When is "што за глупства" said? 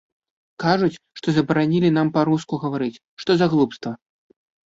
3.25-3.91